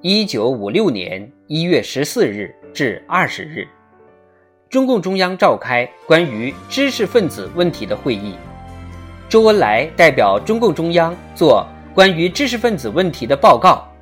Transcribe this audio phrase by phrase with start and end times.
[0.00, 3.66] 一九五六年一月十四日至二十日，
[4.70, 8.36] 中共中央召开关于知识分子问题的会议。
[9.28, 13.92] 周恩来代表中共中央作关于知识分子问题的报告，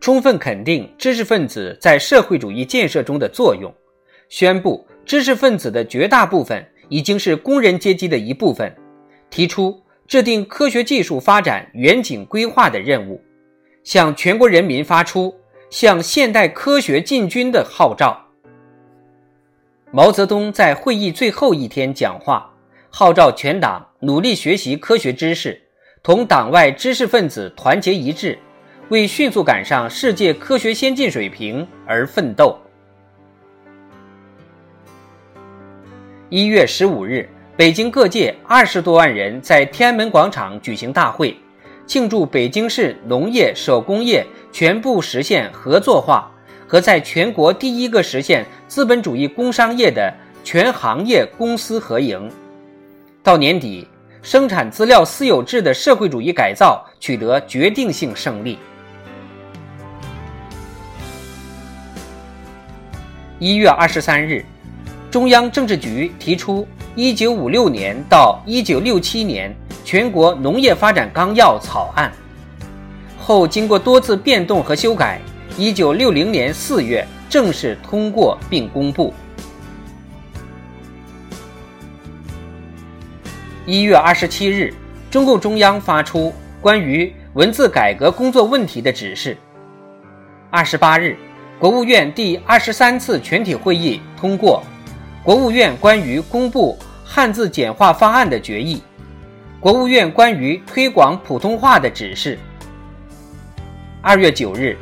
[0.00, 3.72] 充分肯定知识分子在社会主义建设中的作用，
[4.28, 8.74] 宣布知识分子的绝大部分已经是工人阶级的一部分，
[9.30, 13.22] 提出制定科学技术发展远景规划的任务。
[13.84, 15.34] 向全国人民发出
[15.70, 18.18] 向现代科学进军的号召。
[19.90, 22.50] 毛泽东在会议最后一天讲话，
[22.90, 25.60] 号召全党努力学习科学知识，
[26.02, 28.38] 同党外知识分子团结一致，
[28.88, 32.58] 为迅速赶上世界科学先进水平而奋斗。
[36.30, 41.36] 一月十五日，北京各界二十多万人在天安门广场举行大会。
[41.92, 46.26] 庆祝北京市农业手工业全部实现合作化
[46.66, 50.10] 和在全国第一个实现资本主义工商业的
[50.42, 52.30] 全行业公私合营。
[53.22, 53.86] 到年底，
[54.22, 58.58] 生产资料私有制的社会主义改造取得决定性胜利。
[63.38, 64.42] 一月二十三日，
[65.10, 66.66] 中央政治局提出
[66.96, 69.54] 一九五六年到一九六七年。
[69.92, 72.10] 全国农业发展纲要草案
[73.18, 75.20] 后，经过多次变动和修改，
[75.58, 79.12] 一九六零年四月正式通过并公布。
[83.66, 84.72] 一月二十七日，
[85.10, 89.36] 中共中央发出关于文字改革工作问题的指示。
[90.50, 91.18] 二十八日，
[91.58, 94.62] 国务院第二十三次全体会议通过
[95.22, 98.76] 《国务院关于公布汉字简化方案的决议》。
[99.62, 102.36] 国务院关于推广普通话的指示。
[104.00, 104.76] 二月九日，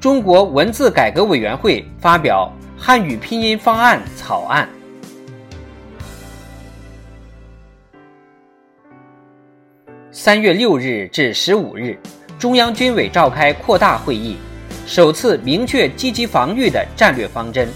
[0.00, 2.48] 中国文字改革委员会发表
[2.78, 4.68] 汉语拼音方案草案。
[10.12, 11.98] 三月六日至十五日，
[12.38, 14.36] 中央军委召开扩大会议，
[14.86, 17.68] 首次明确积极防御的战略方针。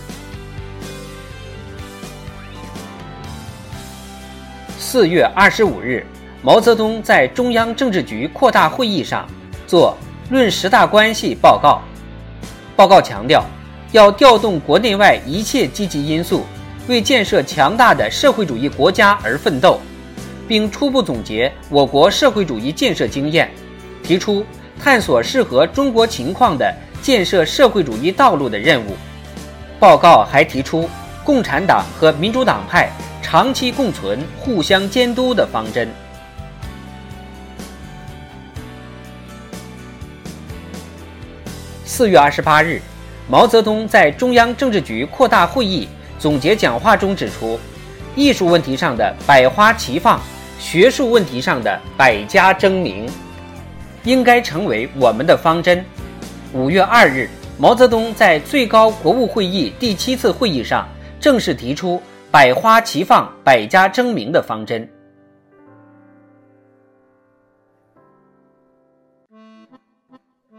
[4.78, 6.06] 四月二十五日。
[6.44, 9.27] 毛泽东在中央政治局扩大会议上
[9.66, 9.97] 作
[10.31, 11.81] 《论十大关系》报告。
[12.77, 13.43] 报告强调，
[13.93, 16.44] 要调动国内外一切积极因素，
[16.87, 19.81] 为建设强大的社会主义国家而奋斗，
[20.47, 23.50] 并初步总结我国社会主义建设经验，
[24.03, 24.44] 提出
[24.78, 28.94] 探索适合中国情况的建设社会主义道路的任务。
[29.81, 30.91] 报告还提出
[31.25, 32.91] 共产党和民主党派
[33.22, 35.88] 长期共存、互相监督的方针。
[41.97, 42.82] 四月二十八日，
[43.31, 45.88] 毛泽东在中央政治局扩大会议
[46.19, 47.56] 总结讲话中指出，
[48.16, 50.21] 艺术问题上的百花齐放，
[50.59, 53.09] 学术问题上的百家争鸣，
[54.03, 55.84] 应该成为我们的方针。
[56.53, 57.28] 五月二日，
[57.59, 60.88] 毛泽东在最高国务会议第七次会议上
[61.20, 64.91] 正式提出“百花齐放，百家争鸣”的方针。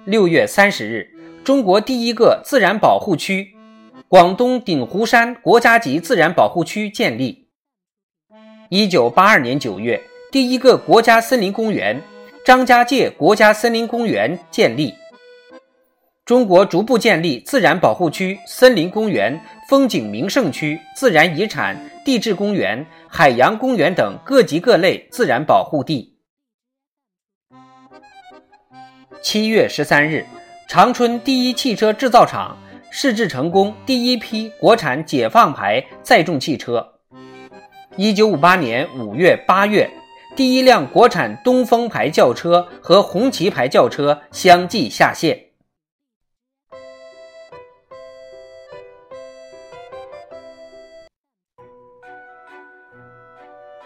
[0.06, 1.15] 六月三十日。
[1.46, 3.56] 中国第一个自然保护区——
[4.10, 7.48] 广东鼎湖山国家级自然保护区建立。
[8.70, 10.02] 一九八二年九月，
[10.32, 12.02] 第一个国家森林公园——
[12.44, 14.92] 张家界国家森林公园建立。
[16.26, 19.40] 中国逐步建立自然保护区、森林公园、
[19.70, 26.18] 风景名胜区、自然遗产、地质公园、海洋公园等各级各类自然保护地。
[29.22, 30.26] 七月十三日。
[30.68, 32.58] 长春第一汽车制造厂
[32.90, 36.86] 试制成功第一批国产解放牌载重汽车。
[37.96, 39.90] 一九五八年五月、八月，
[40.36, 45.40] 第一辆国产东风牌轿车和红旗牌轿车相继下线。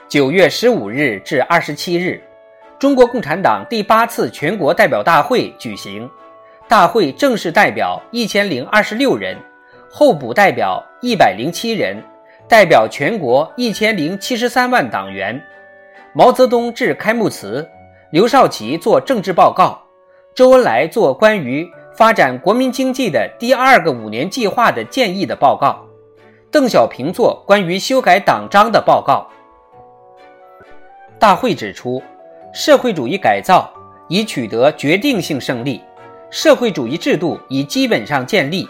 [0.08, 2.24] 九月十五日至二十七日，
[2.80, 6.10] 中国共产党第八次全国代表大会举行。
[6.70, 9.36] 大会正式代表一千零二十六人，
[9.90, 12.00] 候补代表一百零七人，
[12.48, 15.44] 代表全国一千零七十三万党员。
[16.14, 17.68] 毛泽东致开幕词，
[18.12, 19.82] 刘少奇作政治报告，
[20.36, 21.68] 周恩来作关于
[21.98, 25.84] 发展国民经济的第二个五年计划的建议的报告，
[26.52, 29.28] 邓小平作关于修改党章的报告。
[31.18, 32.00] 大会指出，
[32.54, 33.74] 社会主义改造
[34.08, 35.82] 已取得决定性胜利，
[36.30, 38.68] 社会主义制度已基本上建立。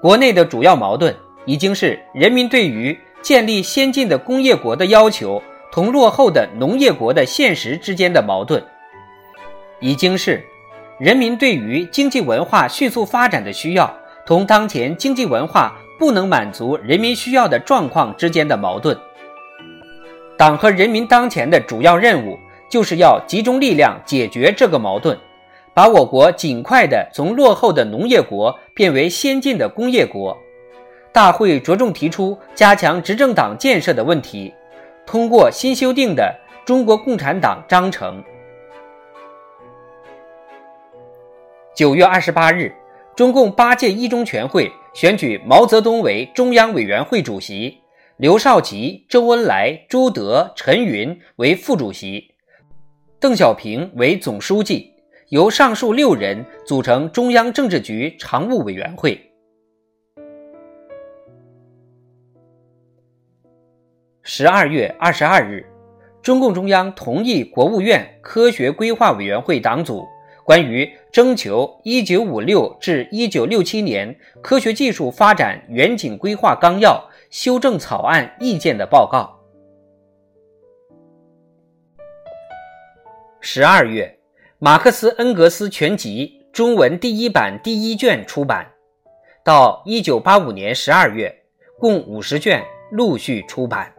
[0.00, 8.62] 国内的主要矛盾已经是人民对于建立先进的工业国的要求同落后的农业国的现实之间的矛盾，
[9.78, 10.42] 已经是
[10.98, 13.94] 人民对于经济文化迅速发展的需要
[14.26, 18.98] 同当前经济文化不能满足人民需要的状况之间的矛盾。
[20.38, 22.38] 党和人民当前的主要任务，
[22.70, 25.18] 就是要集中力量解决这个矛盾，
[25.74, 30.36] 把我国尽快的从落后的农业国变为先进的工业国。
[31.12, 34.54] 大会着重提出加强执政党建设的问题，
[35.06, 36.34] 通过新修订的
[36.66, 38.22] 《中国共产党章程》。
[41.74, 42.72] 九月二十八日，
[43.16, 47.78] 中共八届一中全会选举毛泽东为中央委员会主席。
[48.16, 52.34] 刘少奇、周恩来、朱德、陈云为副主席，
[53.18, 54.89] 邓小平为总书记，
[55.30, 59.32] 由上述六人组成中央政治局常务委员会。
[64.22, 65.64] 十二月二十二日，
[66.20, 70.04] 中共中央同意国务院科学规划委员会党组
[70.44, 74.12] 关于征求一九五六至一九六七年
[74.42, 77.08] 科学技术发展远景规划纲要。
[77.30, 79.38] 修正草案意见的报告。
[83.40, 84.12] 十二月，
[84.62, 88.70] 《马克思恩格斯全集》中文第一版第一卷出版，
[89.42, 91.34] 到一九八五年十二月，
[91.78, 93.90] 共五十卷陆续出版。